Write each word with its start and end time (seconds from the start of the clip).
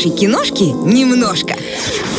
хорошей 0.00 0.16
киношки 0.16 0.62
немножко. 0.62 1.59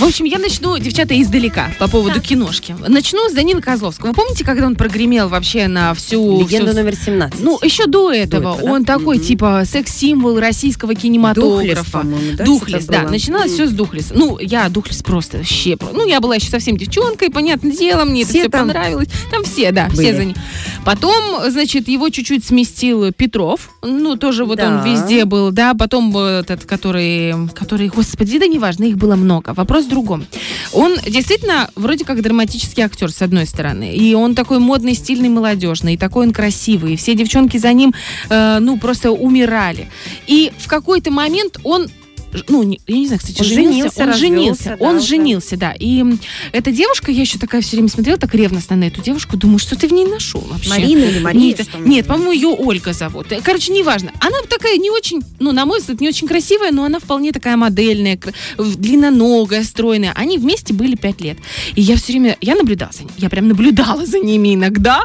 В 0.01 0.03
общем, 0.03 0.25
я 0.25 0.39
начну, 0.39 0.75
девчата, 0.79 1.19
издалека 1.21 1.69
по 1.77 1.87
поводу 1.87 2.15
Так. 2.15 2.23
киношки. 2.23 2.75
Начну 2.87 3.29
с 3.29 3.33
Данила 3.33 3.61
Козловского. 3.61 4.07
Вы 4.09 4.13
помните, 4.15 4.43
когда 4.43 4.65
он 4.65 4.75
прогремел 4.75 5.29
вообще 5.29 5.67
на 5.67 5.93
всю... 5.93 6.39
Легенда 6.41 6.71
всю- 6.71 6.79
номер 6.81 6.95
17. 6.95 7.39
Ну, 7.39 7.59
еще 7.61 7.85
до 7.85 8.11
этого. 8.11 8.53
этого, 8.55 8.57
да? 8.67 8.71
Он 8.73 8.83
такой, 8.83 9.17
Мгм. 9.17 9.25
типа, 9.25 9.61
секс-символ 9.63 10.39
российского 10.39 10.95
кинематографа. 10.95 12.03
да? 12.35 12.43
Духлес, 12.45 12.85
да. 12.85 13.01
было? 13.01 13.11
Начиналось 13.11 13.51
все 13.51 13.67
с 13.67 13.71
Духлес. 13.71 14.11
Ну, 14.15 14.39
я 14.39 14.67
Духлес 14.69 15.03
просто 15.03 15.43
про- 15.77 15.91
Ну, 15.93 16.07
я 16.07 16.19
была 16.19 16.33
еще 16.35 16.49
совсем 16.49 16.77
девчонкой, 16.77 17.29
понятное 17.29 17.71
дело, 17.71 18.03
мне 18.03 18.21
это 18.23 18.31
Все 18.31 18.39
все 18.41 18.49
там 18.49 18.61
понравилось. 18.67 19.07
Там 19.29 19.43
все, 19.43 19.71
да, 19.71 19.85
были. 19.87 19.99
все 20.01 20.15
за 20.15 20.25
ним. 20.25 20.35
Потом, 20.83 21.13
значит, 21.51 21.87
его 21.87 22.09
чуть-чуть 22.09 22.43
сместил 22.43 23.13
Петров. 23.13 23.69
Ну, 23.83 24.15
тоже 24.15 24.45
вот 24.45 24.59
он 24.59 24.81
Да. 24.81 24.83
везде 24.83 25.25
был, 25.25 25.51
да. 25.51 25.75
Потом 25.75 26.15
этот, 26.17 26.65
который... 26.65 27.35
Который, 27.53 27.89
господи, 27.89 28.39
да 28.39 28.47
неважно, 28.47 28.85
их 28.85 28.97
было 28.97 29.15
много. 29.15 29.53
Вопрос 29.53 29.85
другом. 29.91 30.25
Он 30.73 30.95
действительно 31.05 31.69
вроде 31.75 32.05
как 32.05 32.21
драматический 32.21 32.83
актер, 32.83 33.11
с 33.11 33.21
одной 33.21 33.45
стороны. 33.45 33.93
И 33.95 34.15
он 34.15 34.33
такой 34.33 34.59
модный, 34.59 34.95
стильный, 34.95 35.29
молодежный. 35.29 35.93
И 35.93 35.97
такой 35.97 36.25
он 36.25 36.33
красивый. 36.33 36.93
И 36.93 36.95
все 36.95 37.13
девчонки 37.13 37.57
за 37.57 37.73
ним, 37.73 37.93
э, 38.29 38.59
ну, 38.59 38.77
просто 38.77 39.11
умирали. 39.11 39.87
И 40.27 40.51
в 40.57 40.67
какой-то 40.67 41.11
момент 41.11 41.59
он 41.63 41.89
ну, 42.47 42.63
не- 42.63 42.79
я 42.87 42.95
не 42.97 43.05
знаю, 43.07 43.19
кстати, 43.19 43.39
Он 43.39 43.45
женился, 43.45 43.71
женился, 43.73 44.01
он 44.03 44.07
развелся, 44.09 44.19
женился, 44.27 44.63
да, 44.79 44.85
он 44.85 44.95
уже. 44.97 45.07
женился, 45.07 45.57
да. 45.57 45.73
И 45.79 46.03
эта 46.51 46.71
девушка, 46.71 47.11
я 47.11 47.21
еще 47.21 47.37
такая 47.39 47.61
все 47.61 47.75
время 47.77 47.89
смотрела 47.89 48.17
так 48.17 48.33
ревностно 48.35 48.75
на 48.75 48.85
эту 48.85 49.01
девушку, 49.01 49.37
думаю, 49.37 49.59
что 49.59 49.75
ты 49.77 49.87
в 49.87 49.93
ней 49.93 50.05
нашел 50.05 50.41
вообще? 50.41 50.69
Марина 50.69 51.03
или 51.05 51.19
Мария? 51.19 51.41
Нет, 51.41 51.67
нет, 51.85 52.07
по-моему, 52.07 52.31
ее 52.31 52.47
Ольга 52.49 52.93
зовут. 52.93 53.31
Э, 53.31 53.41
Короче, 53.43 53.71
неважно. 53.73 54.11
Она 54.19 54.37
такая 54.49 54.77
не 54.77 54.89
очень, 54.91 55.21
ну, 55.39 55.51
на 55.51 55.65
мой 55.65 55.79
взгляд, 55.79 56.01
не 56.01 56.07
очень 56.09 56.27
красивая, 56.27 56.71
но 56.71 56.83
она 56.83 56.99
вполне 56.99 57.31
такая 57.31 57.57
модельная, 57.57 58.19
длинноногая, 58.57 59.63
стройная. 59.63 60.11
Они 60.15 60.37
вместе 60.37 60.73
были 60.73 60.95
пять 60.95 61.21
лет. 61.21 61.37
И 61.75 61.81
я 61.81 61.95
все 61.95 62.13
время, 62.13 62.37
я 62.41 62.55
наблюдала 62.55 62.91
за 62.91 63.03
ними. 63.03 63.13
Я 63.17 63.29
прям 63.29 63.47
наблюдала 63.47 64.05
за 64.05 64.19
ними 64.19 64.55
иногда, 64.55 65.03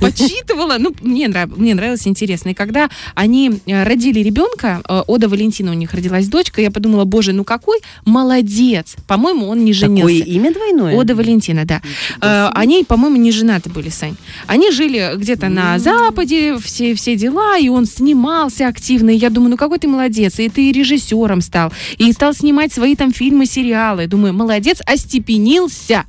почитывала. 0.00 0.76
Ну, 0.78 0.94
мне, 1.02 1.28
нрав- 1.28 1.56
мне 1.56 1.74
нравилось 1.74 2.06
интересно. 2.06 2.50
И 2.50 2.54
когда 2.54 2.90
они 3.14 3.60
э, 3.66 3.82
родили 3.84 4.20
ребенка, 4.20 4.80
э, 4.88 5.02
Ода 5.06 5.28
Валентина 5.28 5.70
у 5.70 5.74
них 5.74 5.92
родилась 5.94 6.28
дочка, 6.28 6.57
я 6.62 6.70
подумала, 6.70 7.04
боже, 7.04 7.32
ну 7.32 7.44
какой 7.44 7.78
молодец. 8.04 8.96
По-моему, 9.06 9.48
он 9.48 9.64
не 9.64 9.72
женился. 9.72 10.18
Такое 10.18 10.34
имя 10.34 10.52
двойное? 10.52 10.96
Ода 10.96 11.14
Валентина, 11.14 11.64
да. 11.64 11.80
Э, 12.20 12.50
Они, 12.54 12.84
по-моему, 12.84 13.16
не 13.16 13.32
женаты 13.32 13.70
были, 13.70 13.88
Сань. 13.88 14.16
Они 14.46 14.70
жили 14.70 15.12
где-то 15.16 15.48
на 15.48 15.78
Западе, 15.78 16.58
все, 16.58 16.94
все 16.94 17.16
дела, 17.16 17.58
и 17.58 17.68
он 17.68 17.86
снимался 17.86 18.68
активно. 18.68 19.10
И 19.10 19.16
я 19.16 19.30
думаю, 19.30 19.50
ну 19.50 19.56
какой 19.56 19.78
ты 19.78 19.88
молодец, 19.88 20.38
и 20.38 20.48
ты 20.48 20.72
режиссером 20.72 21.40
стал, 21.40 21.72
и 21.98 22.12
стал 22.12 22.34
снимать 22.34 22.72
свои 22.72 22.96
там 22.96 23.12
фильмы, 23.12 23.46
сериалы. 23.46 24.06
Думаю, 24.06 24.34
молодец, 24.34 24.80
остепенился. 24.86 26.04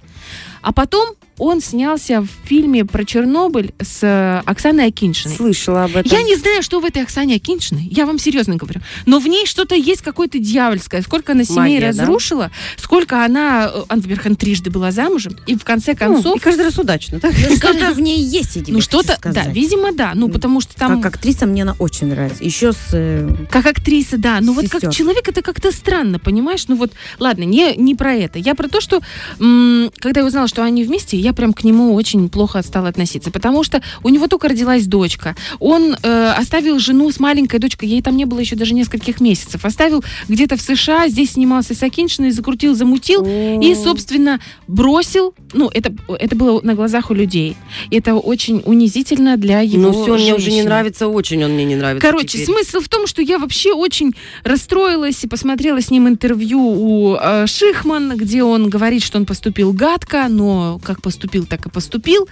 А 0.61 0.73
потом 0.73 1.15
он 1.39 1.61
снялся 1.61 2.21
в 2.21 2.27
фильме 2.47 2.85
про 2.85 3.03
Чернобыль 3.05 3.73
с 3.81 3.99
э, 4.03 4.41
Оксаной 4.45 4.87
Акиншиной. 4.87 5.35
Слышала 5.35 5.85
об 5.85 5.95
этом. 5.95 6.11
Я 6.11 6.21
не 6.21 6.35
знаю, 6.35 6.61
что 6.61 6.79
в 6.79 6.85
этой 6.85 7.01
Оксане 7.03 7.35
Акиншиной, 7.35 7.87
я 7.89 8.05
вам 8.05 8.19
серьезно 8.19 8.55
говорю. 8.55 8.81
Но 9.05 9.19
в 9.19 9.27
ней 9.27 9.45
что-то 9.45 9.75
есть 9.75 10.01
какое-то 10.01 10.37
дьявольское. 10.39 11.01
Сколько 11.01 11.31
она 11.31 11.43
семей 11.43 11.75
Магия, 11.75 11.93
да? 11.93 12.03
разрушила, 12.03 12.51
сколько 12.77 13.23
она, 13.23 13.71
э, 13.73 13.83
во-первых, 13.89 14.25
она 14.25 14.35
трижды 14.35 14.69
была 14.69 14.91
замужем, 14.91 15.35
и 15.47 15.55
в 15.55 15.63
конце 15.63 15.91
Ну, 15.93 15.97
концов... 15.97 16.35
и 16.37 16.39
каждый 16.39 16.65
раз 16.65 16.77
удачно, 16.77 17.19
так? 17.19 17.33
Ну, 17.49 17.55
что-то 17.55 17.93
в 17.93 17.99
ней 18.01 18.19
есть, 18.21 18.55
я 18.55 18.61
тебе 18.61 18.73
ну 18.73 18.79
хочу 18.79 18.89
что-то, 19.01 19.17
да, 19.31 19.45
видимо, 19.47 19.91
да. 19.93 20.11
Ну, 20.15 20.29
потому 20.29 20.61
что 20.61 20.75
там... 20.75 21.01
Как 21.01 21.15
актриса 21.15 21.45
мне 21.45 21.63
она 21.63 21.75
очень 21.79 22.07
нравится. 22.07 22.43
Еще 22.43 22.73
с... 22.73 22.89
э, 22.91 23.29
Как 23.49 23.65
актриса, 23.65 24.17
да. 24.17 24.39
Ну 24.41 24.53
вот 24.53 24.69
как 24.69 24.91
человек 24.93 25.27
это 25.27 25.41
как-то 25.41 25.71
странно, 25.71 26.19
понимаешь? 26.19 26.67
Ну 26.67 26.75
вот, 26.75 26.91
ладно, 27.19 27.43
не, 27.43 27.75
не 27.75 27.95
про 27.95 28.13
это. 28.13 28.39
Я 28.39 28.55
про 28.55 28.67
то, 28.67 28.81
что 28.81 29.01
м, 29.39 29.91
когда 29.99 30.21
я 30.21 30.25
узнала, 30.27 30.47
что 30.47 30.63
они 30.63 30.83
вместе, 30.83 31.17
я 31.17 31.28
прям 31.33 31.53
к 31.53 31.63
нему 31.63 31.93
очень 31.93 32.29
плохо 32.29 32.61
стала 32.61 32.89
относиться. 32.89 33.31
Потому 33.31 33.63
что 33.63 33.81
у 34.03 34.09
него 34.09 34.27
только 34.27 34.47
родилась 34.49 34.85
дочка. 34.85 35.35
Он 35.59 35.95
э, 36.01 36.33
оставил 36.37 36.79
жену 36.79 37.09
с 37.11 37.19
маленькой 37.19 37.59
дочкой, 37.59 37.89
ей 37.89 38.01
там 38.01 38.17
не 38.17 38.25
было 38.25 38.39
еще 38.39 38.55
даже 38.55 38.73
нескольких 38.73 39.21
месяцев. 39.21 39.65
Оставил 39.65 40.03
где-то 40.27 40.57
в 40.57 40.61
США, 40.61 41.07
здесь 41.07 41.31
снимался 41.31 41.73
с 41.75 41.83
Акиншиной, 41.83 42.31
закрутил, 42.31 42.75
замутил. 42.75 43.25
И, 43.25 43.75
собственно, 43.75 44.39
бросил. 44.67 45.33
Ну, 45.53 45.69
это, 45.73 45.93
это 46.07 46.35
было 46.35 46.61
на 46.61 46.75
глазах 46.75 47.11
у 47.11 47.13
людей. 47.13 47.55
И 47.89 47.97
это 47.97 48.15
очень 48.15 48.61
унизительно 48.65 49.37
для 49.37 49.61
его 49.61 49.81
Ну 49.81 49.91
все, 49.91 50.15
мне 50.15 50.33
уже 50.35 50.45
не 50.45 50.51
женщины. 50.51 50.63
нравится, 50.65 51.07
очень 51.07 51.43
он 51.43 51.51
мне 51.51 51.65
не 51.65 51.75
нравится 51.75 52.05
Короче, 52.07 52.27
теперь. 52.27 52.45
смысл 52.45 52.79
в 52.79 52.89
том, 52.89 53.07
что 53.07 53.21
я 53.21 53.37
вообще 53.39 53.73
очень 53.73 54.13
расстроилась 54.43 55.23
и 55.23 55.27
посмотрела 55.27 55.81
с 55.81 55.91
ним 55.91 56.07
интервью 56.07 56.59
у 56.59 57.15
э, 57.15 57.45
Шихман, 57.47 58.17
где 58.17 58.43
он 58.43 58.69
говорит, 58.69 59.03
что 59.03 59.17
он 59.17 59.25
поступил 59.25 59.73
гадко, 59.73 60.27
но 60.29 60.79
как 60.83 61.01
поступил, 61.01 61.18
так 61.45 61.65
и 61.65 61.69
поступил. 61.69 62.27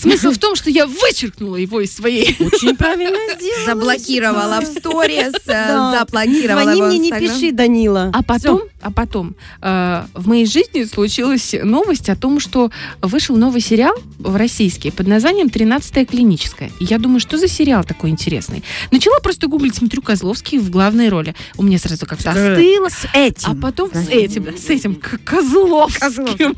Смысл 0.00 0.30
в 0.30 0.38
том, 0.38 0.54
что 0.56 0.70
я 0.70 0.86
вычеркнула 0.86 1.56
его 1.56 1.80
из 1.80 1.94
своей... 1.94 2.36
Очень 2.38 2.76
правильно 2.76 3.18
сделала. 3.38 3.64
Заблокировала 3.66 4.60
в 4.60 4.66
сторис, 4.66 5.34
э, 5.46 5.98
заблокировала 5.98 6.74
звони 6.74 6.82
мне, 6.82 6.98
не 6.98 7.12
пиши, 7.12 7.52
Данила. 7.52 8.10
А 8.12 8.22
потом, 8.22 8.62
а 8.80 8.90
потом 8.90 9.34
э, 9.62 10.04
в 10.14 10.28
моей 10.28 10.46
жизни 10.46 10.84
случилась 10.84 11.54
новость 11.62 12.10
о 12.10 12.16
том, 12.16 12.40
что 12.40 12.70
вышел 13.00 13.36
новый 13.36 13.60
сериал 13.60 13.94
в 14.18 14.36
российский 14.36 14.90
под 14.90 15.06
названием 15.06 15.48
«Тринадцатая 15.48 16.04
клиническая». 16.04 16.70
И 16.78 16.84
я 16.84 16.98
думаю, 16.98 17.20
что 17.20 17.38
за 17.38 17.48
сериал 17.48 17.84
такой 17.84 18.10
интересный. 18.10 18.62
Начала 18.90 19.18
просто 19.20 19.46
гуглить, 19.46 19.76
смотрю, 19.76 20.02
Козловский 20.02 20.58
в 20.58 20.70
главной 20.70 21.08
роли. 21.08 21.34
У 21.56 21.62
меня 21.62 21.78
сразу 21.78 22.06
как-то 22.06 22.30
остыло. 22.30 22.88
С 22.88 23.06
этим. 23.14 23.50
А 23.50 23.54
потом 23.54 23.90
с 23.92 24.08
этим, 24.08 24.56
с 24.56 24.68
этим 24.68 25.00
Козловским. 25.24 26.54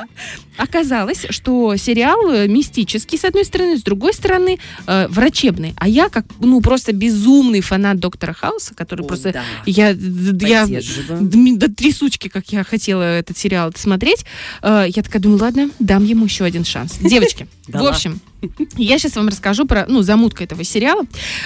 Оказалось, 0.56 1.26
что 1.30 1.76
сериал 1.76 2.30
э, 2.30 2.46
мистический, 2.80 3.18
с 3.18 3.24
одной 3.24 3.44
стороны, 3.44 3.78
с 3.78 3.82
другой 3.82 4.12
стороны, 4.12 4.58
э, 4.86 5.06
врачебный. 5.08 5.74
А 5.76 5.88
я, 5.88 6.08
как, 6.08 6.24
ну, 6.40 6.60
просто 6.60 6.92
безумный 6.92 7.60
фанат 7.60 7.98
Доктора 7.98 8.32
Хауса, 8.32 8.74
который 8.74 9.04
О, 9.04 9.08
просто... 9.08 9.32
да. 9.32 9.44
Я, 9.66 9.90
я 9.90 10.66
до 10.66 11.72
трясучки, 11.72 12.28
как 12.28 12.52
я 12.52 12.64
хотела 12.64 13.02
этот 13.02 13.36
сериал 13.36 13.72
смотреть, 13.76 14.24
э, 14.62 14.86
я 14.88 15.02
такая 15.02 15.20
думаю, 15.22 15.40
ладно, 15.40 15.70
дам 15.78 16.04
ему 16.04 16.24
еще 16.24 16.44
один 16.44 16.64
шанс. 16.64 16.98
Девочки, 16.98 17.46
в 17.68 17.86
общем, 17.86 18.20
я 18.76 18.98
сейчас 18.98 19.16
вам 19.16 19.28
расскажу 19.28 19.66
про, 19.66 19.86
ну, 19.88 20.02
замутку 20.02 20.42
этого 20.42 20.64
сериала. 20.64 21.04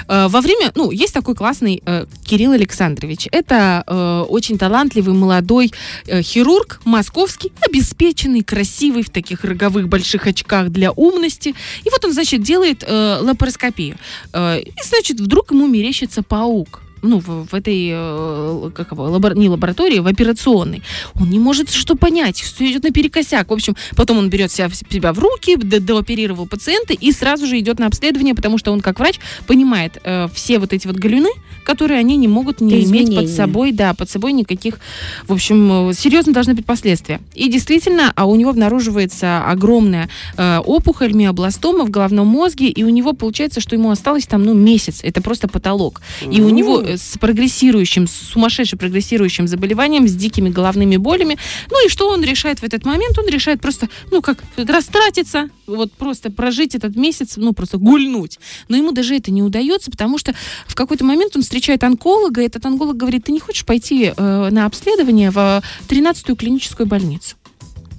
Э, 0.08 0.28
Во 0.28 0.40
время, 0.40 0.72
ну, 0.74 0.90
есть 0.90 1.14
такой 1.14 1.34
классный 1.34 1.82
э, 1.84 2.06
Кирилл 2.24 2.52
Александрович. 2.52 3.28
Это 3.32 3.84
э, 3.86 4.24
очень 4.28 4.58
талантливый 4.58 5.14
молодой 5.14 5.72
хирург, 6.06 6.80
московский, 6.84 7.52
обеспеченный, 7.66 8.42
красивый, 8.42 9.02
в 9.02 9.10
таких 9.10 9.44
роговых 9.44 9.88
больших 9.88 10.26
очках 10.26 10.70
для 10.70 10.92
умности. 10.92 11.54
И 11.84 11.90
вот 11.90 12.04
он, 12.04 12.12
значит, 12.12 12.42
делает 12.42 12.84
лапароскопию. 12.88 13.96
И, 14.34 14.72
значит, 14.84 15.20
вдруг 15.20 15.52
ему 15.52 15.66
мерещится 15.66 16.22
паук 16.22 16.82
ну, 17.04 17.20
в, 17.20 17.46
в 17.48 17.54
этой, 17.54 17.90
э, 17.92 18.70
как 18.74 18.92
его, 18.92 19.04
лабор- 19.08 19.36
не 19.36 19.48
лаборатории, 19.48 19.98
в 20.00 20.06
операционной. 20.06 20.82
Он 21.14 21.30
не 21.30 21.38
может 21.38 21.70
что 21.70 21.94
понять, 21.94 22.40
все 22.40 22.70
идет 22.70 22.84
наперекосяк. 22.84 23.50
В 23.50 23.52
общем, 23.52 23.76
потом 23.96 24.18
он 24.18 24.30
берет 24.30 24.50
себя, 24.50 24.68
себя 24.70 25.12
в 25.12 25.18
руки, 25.18 25.56
д- 25.56 25.80
дооперировал 25.80 26.46
пациента 26.46 26.94
и 26.94 27.12
сразу 27.12 27.46
же 27.46 27.58
идет 27.58 27.78
на 27.78 27.86
обследование, 27.86 28.34
потому 28.34 28.58
что 28.58 28.72
он, 28.72 28.80
как 28.80 28.98
врач, 28.98 29.20
понимает 29.46 29.98
э, 30.04 30.28
все 30.34 30.58
вот 30.58 30.72
эти 30.72 30.86
вот 30.86 30.96
галюны, 30.96 31.30
которые 31.64 31.98
они 32.00 32.16
не 32.16 32.28
могут 32.28 32.60
не 32.60 32.80
Это 32.80 32.90
иметь 32.90 33.14
под 33.14 33.28
собой, 33.28 33.72
да, 33.72 33.94
под 33.94 34.10
собой 34.10 34.32
никаких, 34.32 34.78
в 35.26 35.32
общем, 35.32 35.90
э, 35.90 35.94
серьезно 35.94 36.32
должны 36.32 36.54
быть 36.54 36.66
последствия. 36.66 37.20
И 37.34 37.48
действительно, 37.48 38.12
а 38.14 38.26
у 38.26 38.34
него 38.36 38.50
обнаруживается 38.50 39.44
огромная 39.44 40.08
э, 40.36 40.58
опухоль, 40.58 41.12
миобластома 41.12 41.84
в 41.84 41.90
головном 41.90 42.26
мозге, 42.26 42.68
и 42.68 42.84
у 42.84 42.88
него 42.88 43.12
получается, 43.12 43.60
что 43.60 43.76
ему 43.76 43.90
осталось 43.90 44.26
там, 44.26 44.44
ну, 44.44 44.54
месяц. 44.54 45.00
Это 45.02 45.20
просто 45.22 45.48
потолок. 45.48 46.00
И 46.30 46.40
у 46.40 46.50
него 46.50 46.80
э, 46.80 46.93
с 46.96 47.18
прогрессирующим, 47.18 48.06
с 48.06 48.12
сумасшедше 48.12 48.76
прогрессирующим 48.76 49.46
заболеванием, 49.48 50.08
с 50.08 50.14
дикими 50.14 50.48
головными 50.48 50.96
болями. 50.96 51.38
Ну 51.70 51.86
и 51.86 51.88
что 51.88 52.08
он 52.08 52.22
решает 52.22 52.60
в 52.60 52.64
этот 52.64 52.84
момент? 52.84 53.18
Он 53.18 53.26
решает 53.28 53.60
просто, 53.60 53.88
ну 54.10 54.22
как, 54.22 54.42
растратиться, 54.56 55.48
вот 55.66 55.92
просто 55.92 56.30
прожить 56.30 56.74
этот 56.74 56.96
месяц, 56.96 57.34
ну 57.36 57.52
просто 57.52 57.78
гульнуть. 57.78 58.38
Но 58.68 58.76
ему 58.76 58.92
даже 58.92 59.16
это 59.16 59.30
не 59.30 59.42
удается, 59.42 59.90
потому 59.90 60.18
что 60.18 60.34
в 60.66 60.74
какой-то 60.74 61.04
момент 61.04 61.36
он 61.36 61.42
встречает 61.42 61.84
онколога, 61.84 62.42
и 62.42 62.46
этот 62.46 62.64
онколог 62.66 62.96
говорит, 62.96 63.24
ты 63.24 63.32
не 63.32 63.40
хочешь 63.40 63.64
пойти 63.64 64.12
э, 64.16 64.48
на 64.50 64.66
обследование 64.66 65.30
в 65.30 65.62
13-ю 65.88 66.36
клиническую 66.36 66.86
больницу? 66.86 67.36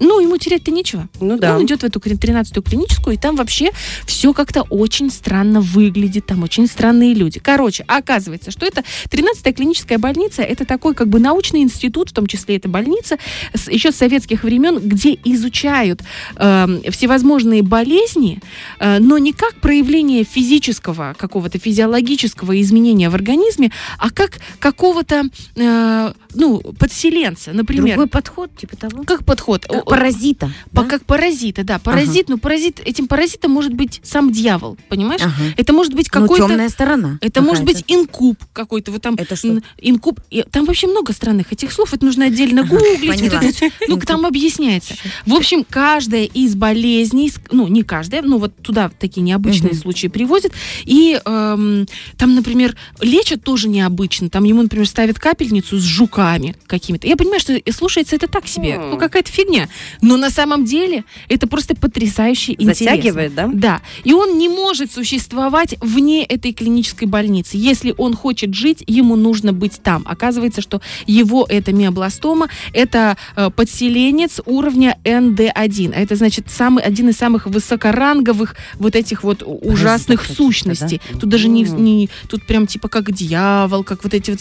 Ну, 0.00 0.20
ему 0.20 0.36
терять-то 0.38 0.70
нечего. 0.70 1.08
Ну 1.20 1.38
да. 1.38 1.56
Он 1.56 1.64
идет 1.64 1.80
в 1.82 1.84
эту 1.84 1.98
13-ю 1.98 2.62
клиническую, 2.62 3.14
и 3.14 3.18
там 3.18 3.36
вообще 3.36 3.70
все 4.06 4.32
как-то 4.32 4.62
очень 4.62 5.10
странно 5.10 5.60
выглядит, 5.60 6.26
там 6.26 6.42
очень 6.42 6.66
странные 6.66 7.14
люди. 7.14 7.40
Короче, 7.40 7.84
оказывается, 7.88 8.50
что 8.50 8.66
это 8.66 8.82
13-я 9.10 9.52
клиническая 9.52 9.98
больница, 9.98 10.42
это 10.42 10.64
такой 10.64 10.94
как 10.94 11.08
бы 11.08 11.18
научный 11.20 11.60
институт, 11.60 12.10
в 12.10 12.12
том 12.12 12.26
числе 12.26 12.56
это 12.56 12.68
больница, 12.68 13.16
с- 13.54 13.70
еще 13.70 13.92
с 13.92 13.96
советских 13.96 14.44
времен, 14.44 14.78
где 14.78 15.18
изучают 15.24 16.02
э, 16.36 16.90
всевозможные 16.90 17.62
болезни, 17.62 18.40
э, 18.78 18.98
но 18.98 19.18
не 19.18 19.32
как 19.32 19.54
проявление 19.56 20.24
физического, 20.24 21.14
какого-то 21.18 21.58
физиологического 21.58 22.60
изменения 22.60 23.08
в 23.10 23.14
организме, 23.14 23.70
а 23.98 24.10
как 24.10 24.38
какого-то, 24.58 25.24
э, 25.56 26.12
ну, 26.34 26.60
подселенца, 26.78 27.52
например. 27.52 27.96
Другой 27.96 28.06
подход, 28.08 28.50
типа 28.56 28.76
того. 28.76 29.04
Как 29.04 29.24
подход? 29.24 29.64
Как 29.66 29.85
паразита. 29.90 30.50
по- 30.72 30.82
да? 30.82 30.88
Как 30.88 31.04
паразита, 31.04 31.64
да. 31.64 31.78
Паразит, 31.78 32.28
ну 32.28 32.38
паразит, 32.38 32.80
этим 32.84 33.08
паразитом 33.08 33.50
может 33.52 33.72
быть 33.74 34.00
сам 34.02 34.32
дьявол, 34.32 34.76
понимаешь? 34.88 35.22
Ага. 35.22 35.32
Это 35.56 35.72
может 35.72 35.94
быть 35.94 36.08
Ну, 36.12 36.20
какой-то... 36.22 36.48
темная 36.48 36.68
сторона. 36.68 37.18
это 37.20 37.42
может 37.42 37.64
быть 37.64 37.84
инкуб 37.88 38.38
какой-то. 38.52 38.90
Вот 38.92 39.02
там 39.02 39.14
Это 39.14 39.36
что? 39.36 39.48
ин- 39.48 39.62
инкуб. 39.80 40.20
и 40.30 40.42
Там 40.50 40.64
вообще 40.64 40.86
много 40.86 41.12
странных 41.12 41.52
этих 41.52 41.72
слов. 41.72 41.92
Это 41.94 42.04
нужно 42.04 42.26
отдельно 42.26 42.62
Ага, 42.62 42.76
гуглить. 42.76 43.20
вот 43.22 43.32
это 43.42 43.70
ну, 43.88 43.98
там 44.00 44.26
объясняется. 44.26 44.94
В 45.24 45.34
общем, 45.34 45.64
каждая 45.68 46.24
из 46.24 46.54
болезней, 46.54 47.32
ну, 47.50 47.66
не 47.68 47.82
каждая, 47.82 48.22
ну, 48.22 48.38
вот 48.38 48.56
туда 48.62 48.90
такие 48.98 49.22
необычные 49.22 49.72
Мгм. 49.72 49.80
случаи 49.80 50.06
привозят. 50.08 50.52
И 50.84 51.20
эм, 51.24 51.86
там, 52.16 52.34
например, 52.34 52.76
лечат 53.00 53.42
тоже 53.42 53.68
необычно. 53.68 54.28
Там 54.30 54.44
ему, 54.44 54.62
например, 54.62 54.86
ставят 54.88 55.18
капельницу 55.18 55.78
с 55.78 55.82
жуками 55.82 56.54
какими-то. 56.66 57.06
Я 57.06 57.16
понимаю, 57.16 57.40
что 57.40 57.54
и 57.54 57.70
слушается 57.72 58.16
это 58.16 58.26
так 58.28 58.46
себе. 58.46 58.78
Ну, 58.78 58.96
какая-то 58.98 59.30
фигня. 59.30 59.68
Но 60.02 60.16
на 60.16 60.30
самом 60.30 60.64
деле 60.64 61.04
это 61.28 61.46
просто 61.46 61.74
потрясающе 61.74 62.52
интересно. 62.52 62.86
Затягивает, 62.86 63.34
да? 63.34 63.50
Да. 63.52 63.82
И 64.04 64.12
он 64.12 64.38
не 64.38 64.48
может 64.48 64.92
существовать 64.92 65.76
вне 65.80 66.24
этой 66.24 66.52
клинической 66.52 67.08
больницы. 67.08 67.56
Если 67.56 67.94
он 67.96 68.14
хочет 68.14 68.54
жить, 68.54 68.82
ему 68.86 69.16
нужно 69.16 69.52
быть 69.52 69.80
там. 69.82 70.02
Оказывается, 70.06 70.60
что 70.60 70.80
его 71.06 71.46
это 71.48 71.72
миобластома, 71.72 72.48
это 72.72 73.16
э, 73.36 73.50
подселенец 73.50 74.40
уровня 74.46 74.98
НД1. 75.04 75.92
А 75.94 76.00
это 76.00 76.16
значит 76.16 76.46
самый, 76.50 76.82
один 76.84 77.08
из 77.08 77.16
самых 77.16 77.46
высокоранговых 77.46 78.56
вот 78.74 78.96
этих 78.96 79.22
вот 79.24 79.42
ужасных 79.44 80.20
каких-то, 80.20 80.42
сущностей. 80.42 81.00
да? 81.12 81.18
Тут 81.18 81.30
даже 81.30 81.48
не, 81.48 81.62
не- 81.62 82.08
тут 82.28 82.44
прям 82.46 82.66
типа 82.66 82.88
как 82.88 83.12
дьявол, 83.12 83.84
как 83.84 84.04
вот 84.04 84.14
эти 84.14 84.30
вот. 84.30 84.40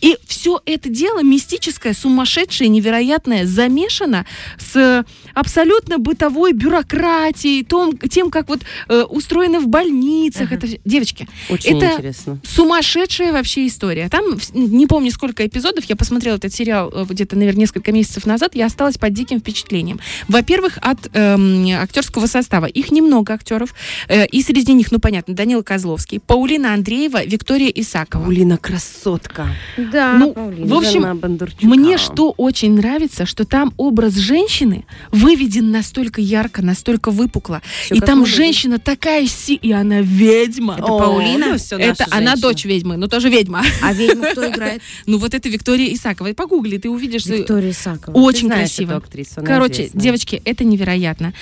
И 0.00 0.16
все 0.26 0.60
это 0.66 0.88
дело 0.88 1.22
мистическое, 1.22 1.94
сумасшедшее, 1.94 2.68
невероятное, 2.68 3.46
замешано 3.46 4.26
с 4.58 4.75
是 4.76 5.04
абсолютно 5.36 5.98
бытовой 5.98 6.52
бюрократией, 6.52 7.62
том, 7.62 7.96
тем, 7.98 8.30
как 8.30 8.48
вот 8.48 8.60
э, 8.88 9.02
устроено 9.02 9.60
в 9.60 9.68
больницах. 9.68 10.50
Ага. 10.50 10.56
Это 10.56 10.66
девочки, 10.84 11.28
Очень 11.50 11.76
Это- 11.76 11.92
интересно. 11.96 12.40
сумасшедшая 12.42 13.32
вообще 13.32 13.66
история. 13.66 14.08
Там 14.08 14.24
не 14.54 14.86
помню 14.86 15.10
сколько 15.10 15.46
эпизодов. 15.46 15.84
Я 15.84 15.96
посмотрела 15.96 16.36
этот 16.36 16.54
сериал 16.54 16.90
э, 16.92 17.04
где-то, 17.08 17.36
наверное, 17.36 17.60
несколько 17.60 17.92
месяцев 17.92 18.24
назад. 18.26 18.54
Я 18.54 18.66
осталась 18.66 18.96
под 18.96 19.12
диким 19.12 19.40
впечатлением. 19.40 20.00
Во-первых, 20.26 20.78
от 20.80 21.10
эм, 21.12 21.66
актерского 21.78 22.26
состава. 22.26 22.64
Их 22.66 22.90
немного 22.90 23.34
актеров. 23.34 23.74
Э, 24.08 24.26
и 24.26 24.42
среди 24.42 24.72
них, 24.72 24.90
ну 24.90 24.98
понятно, 24.98 25.34
Данила 25.34 25.62
Козловский, 25.62 26.18
Паулина 26.18 26.72
Андреева, 26.72 27.24
Виктория 27.26 27.68
Исакова. 27.68 28.22
Паулина 28.24 28.56
красотка. 28.56 29.48
Да, 29.76 30.14
Ну, 30.14 30.32
Паулина. 30.32 30.66
в 30.66 30.78
общем. 30.78 31.20
Мне 31.62 31.98
что 31.98 32.30
очень 32.36 32.74
нравится, 32.74 33.26
что 33.26 33.44
там 33.44 33.74
образ 33.76 34.14
женщины 34.14 34.84
выведен 35.26 35.72
настолько 35.72 36.20
ярко, 36.20 36.62
настолько 36.62 37.10
выпукло. 37.10 37.60
Всё 37.82 37.96
и 37.96 38.00
там 38.00 38.24
женщина 38.24 38.78
такая 38.78 39.26
си, 39.26 39.54
и 39.54 39.72
она 39.72 40.00
ведьма. 40.00 40.74
Это 40.74 40.86
Паулина? 40.86 41.48
ну, 41.48 41.58
всё 41.58 41.78
Это 41.78 42.06
она 42.10 42.36
дочь 42.36 42.64
ведьмы, 42.64 42.96
но 42.96 43.08
тоже 43.08 43.28
ведьма. 43.28 43.64
А 43.82 43.92
ведьму 43.92 44.24
кто 44.30 44.48
играет? 44.50 44.82
Ну 45.06 45.18
вот 45.18 45.34
это 45.34 45.48
Виктория 45.48 45.92
Исакова. 45.92 46.32
Погугли, 46.32 46.78
ты 46.78 46.88
увидишь. 46.88 47.26
Виктория 47.26 47.72
Исакова. 47.72 48.14
Очень 48.14 48.50
красиво. 48.50 49.02
Короче, 49.44 49.90
девочки, 49.92 50.40
это 50.44 50.62
невероятно. 50.62 51.32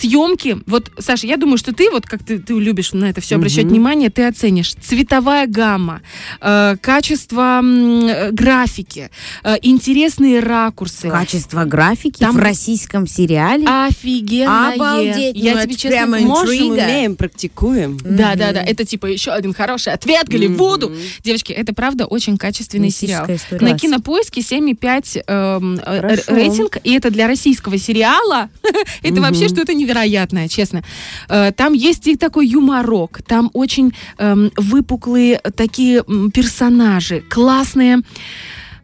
Съемки, 0.00 0.58
вот, 0.66 0.90
Саша, 0.98 1.26
я 1.26 1.36
думаю, 1.36 1.58
что 1.58 1.72
ты, 1.72 1.90
вот 1.90 2.06
как 2.06 2.22
ты, 2.24 2.38
ты 2.38 2.54
любишь 2.54 2.92
на 2.92 3.06
это 3.06 3.20
все 3.20 3.36
обращать 3.36 3.64
Мгм. 3.64 3.74
внимание, 3.74 4.10
ты 4.10 4.26
оценишь 4.26 4.74
цветовая 4.74 5.46
гамма, 5.46 6.02
э, 6.40 6.76
качество 6.80 7.60
э, 7.62 8.30
графики, 8.32 9.10
э, 9.44 9.56
интересные 9.62 10.40
ракурсы. 10.40 11.08
Качество 11.08 11.64
графики 11.64 12.20
Там- 12.20 12.36
в 12.36 12.38
российском 12.38 13.06
сериале. 13.06 13.66
Офигенное. 13.66 14.74
Обалдеть, 14.74 15.36
Я 15.36 15.54
ну 15.54 15.62
тебе 15.62 15.74
честно 15.74 15.90
прямо 15.90 16.18
Можем, 16.20 16.70
умеем, 16.70 17.16
практикуем. 17.16 17.98
Да, 18.02 18.34
да, 18.34 18.52
да. 18.52 18.62
Это 18.62 18.84
типа 18.84 19.06
еще 19.06 19.30
один 19.30 19.54
хороший 19.54 19.92
ответ 19.92 20.28
Голливуду. 20.28 20.92
Девочки, 21.22 21.52
это 21.52 21.74
правда 21.74 22.06
очень 22.06 22.36
качественный 22.38 22.90
сериал. 22.90 23.26
На 23.60 23.78
кинопоиске 23.78 24.40
7,5 24.40 25.22
эм, 25.26 25.78
э, 25.84 26.16
рейтинг, 26.26 26.78
и 26.82 26.92
это 26.94 27.10
для 27.10 27.26
российского 27.26 27.78
сериала. 27.78 28.48
это 29.02 29.20
вообще 29.20 29.48
что-то 29.48 29.74
невероятное, 29.84 30.48
честно. 30.48 30.82
Э, 31.28 31.52
Там 31.52 31.72
есть 31.74 32.06
и 32.06 32.16
такой 32.16 32.46
юморок, 32.48 33.20
там 33.26 33.50
очень 33.52 33.92
эм, 34.18 34.50
выпуклые 34.56 35.40
такие 35.56 36.02
персонажи, 36.32 37.22
классные. 37.28 38.00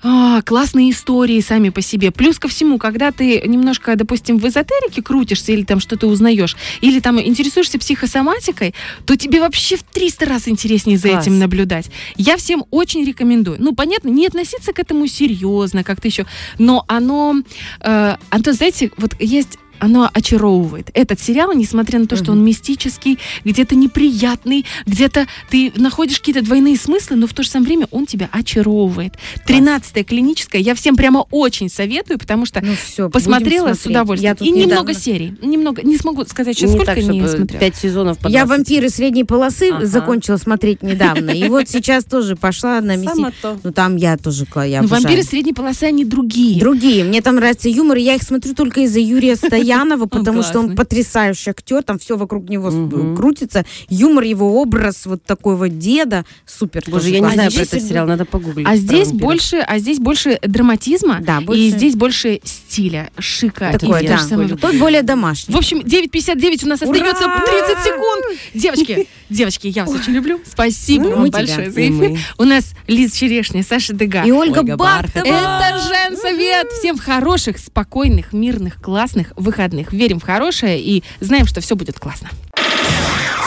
а, 0.03 0.41
классные 0.41 0.91
истории 0.93 1.41
сами 1.43 1.69
по 1.69 1.83
себе. 1.83 2.11
Плюс 2.11 2.39
ко 2.39 2.49
всему, 2.49 2.79
когда 2.79 3.11
ты 3.13 3.43
немножко, 3.47 3.97
допустим, 3.97 4.39
в 4.39 4.49
эзотерике 4.49 5.03
крутишься 5.03 5.53
или 5.53 5.63
там 5.63 5.79
что-то 5.79 6.07
узнаешь, 6.07 6.57
или 6.81 7.01
там 7.01 7.21
интересуешься 7.21 7.79
психосоматикой, 7.79 8.75
то 9.05 9.15
тебе 9.17 9.41
вообще 9.41 9.77
в 9.77 9.83
300 9.83 10.25
раз 10.25 10.49
интереснее 10.49 10.97
за 10.97 11.09
Класс. 11.11 11.25
этим 11.27 11.39
наблюдать. 11.39 11.91
Я 12.17 12.39
всем 12.39 12.65
очень 12.71 13.05
рекомендую. 13.05 13.59
Ну, 13.61 13.75
понятно, 13.75 14.09
не 14.09 14.27
относиться 14.27 14.73
к 14.73 14.79
этому 14.79 15.07
серьезно, 15.07 15.85
как-то 15.85 16.09
еще, 16.09 16.25
но 16.59 16.83
оно, 16.89 17.35
э, 17.81 18.17
Антон, 18.31 18.55
знаете, 18.55 18.91
вот 18.97 19.15
есть 19.21 19.59
оно 19.81 20.09
очаровывает. 20.13 20.91
Этот 20.95 21.21
сериал, 21.21 21.53
несмотря 21.53 21.99
на 21.99 22.07
то, 22.07 22.17
что 22.17 22.33
он 22.33 22.45
мистический, 22.45 23.19
где-то 23.45 23.75
неприятный, 23.75 24.65
где-то 24.87 25.27
ты 25.51 25.73
находишь 25.77 26.19
какие-то 26.21 26.43
двойные 26.43 26.77
смыслы, 26.77 27.17
но 27.17 27.27
в 27.27 27.35
то 27.35 27.43
же 27.43 27.49
самое 27.49 27.69
время 27.69 27.89
он 27.91 28.07
тебя 28.07 28.29
очаровывает. 28.33 29.15
Тринадцатая 29.47 30.05
клиническая, 30.05 30.61
я 30.61 30.75
всем 30.75 30.97
прямо 30.97 31.27
очень 31.31 31.69
советую, 31.69 32.19
потому 32.19 32.47
что 32.47 32.61
Ну 32.65 32.75
все, 32.75 33.09
посмотрела 33.11 33.75
с 33.75 33.87
удовольствием. 33.87 34.37
И 34.41 34.51
немного 34.51 34.95
серий. 34.95 35.35
Немного, 35.43 35.83
не 35.83 35.97
смогу 35.97 36.25
сказать 36.25 36.57
сейчас, 36.57 36.71
Не 36.71 36.77
сколько 36.77 36.95
так, 36.95 37.03
не 37.05 37.27
смотрела. 37.27 37.61
пять 37.61 37.77
сезонов 37.77 38.19
по 38.19 38.29
Я 38.29 38.45
20. 38.45 38.49
вампиры 38.69 38.89
средней 38.91 39.25
полосы 39.25 39.71
Ага. 39.71 39.87
закончила 39.87 40.37
смотреть 40.37 40.83
недавно. 40.83 41.31
И 41.31 41.49
вот 41.49 41.69
сейчас 41.69 42.05
тоже 42.05 42.37
пошла 42.37 42.81
на 42.81 42.97
миссию. 42.97 43.33
Ну 43.63 43.73
там 43.73 43.97
я 43.97 44.17
тоже 44.17 44.47
я 44.55 44.81
Но 44.81 44.87
обожаю. 44.87 45.03
вампиры 45.03 45.23
средней 45.23 45.53
полосы, 45.53 45.85
они 45.85 46.05
другие. 46.05 46.61
Другие. 46.61 47.05
Мне 47.05 47.23
там 47.23 47.37
нравится 47.37 47.69
юмор, 47.69 47.97
и 47.99 48.03
я 48.03 48.15
их 48.15 48.23
смотрю 48.23 48.55
только 48.55 48.83
из-за 48.83 49.01
Юрия 49.01 49.37
Стоянова, 49.37 49.61
потому 50.07 50.43
что 50.43 50.61
он 50.61 50.77
потрясающий 50.77 51.51
актер, 51.51 51.83
там 51.83 51.99
все 51.99 52.17
вокруг 52.17 52.49
него 52.49 52.71
Мгм. 52.71 53.17
крутится. 53.17 53.65
Юмор, 53.89 54.25
его 54.25 54.61
образ 54.61 55.07
вот 55.07 55.23
такой 55.25 55.57
вот 55.57 55.79
деда, 55.79 56.25
супер. 56.47 56.83
Боже, 56.87 57.05
тоже 57.05 57.11
я 57.15 57.21
не 57.21 57.31
знаю 57.35 57.51
здесь 57.51 57.69
про 57.69 57.77
этот 57.77 57.89
сериал, 57.89 58.07
надо 58.07 58.25
погуглить. 58.25 58.67
А 58.69 58.77
здесь 58.77 59.13
больше, 59.13 59.57
а 59.59 59.79
здесь 59.79 59.99
больше 59.99 60.39
драматизма, 60.43 61.19
Да, 61.21 61.43
и 61.55 61.71
здесь 61.71 61.95
больше 61.95 62.41
стиля, 62.45 63.11
шика. 63.19 63.73
такое, 63.79 64.07
да. 64.07 64.19
самое. 64.19 64.57
Тот 64.57 64.75
более 64.77 65.03
домашний. 65.03 65.55
В 65.55 65.59
общем, 65.59 65.79
9.59 65.81 66.65
у 66.65 66.69
нас 66.69 66.83
Ура! 66.83 66.91
остается 66.91 67.25
30 67.25 67.85
секунд. 67.85 68.25
Девочки, 68.55 69.09
девочки, 69.31 69.67
я 69.69 69.85
вас 69.85 69.95
очень 69.95 70.13
люблю. 70.13 70.41
Спасибо 70.45 71.05
Ну, 71.05 71.17
вам 71.17 71.31
большое 71.31 71.71
за 71.71 71.81
эфир. 71.89 72.19
У 72.39 72.45
нас 72.45 72.73
Лиз 72.87 73.13
Черешня, 73.13 73.63
Саша 73.63 73.93
Дега. 73.93 74.23
И 74.25 74.31
Ольга, 74.33 74.61
Ольга 74.61 74.77
Бартова. 74.77 75.25
Это 75.25 75.79
Женсовет! 75.89 76.69
Всем 76.79 76.99
хороших, 76.99 77.59
спокойных, 77.59 78.33
мирных, 78.33 78.81
классных 78.81 79.33
выходных. 79.61 79.93
Верим 79.93 80.19
в 80.19 80.25
хорошее 80.25 80.81
и 80.81 81.05
знаем, 81.21 81.47
что 81.47 81.61
все 81.61 81.77
будет 81.77 81.99
классно. 81.99 82.31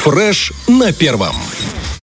Фреш 0.03 0.53
на 0.67 0.91
первом. 0.93 1.35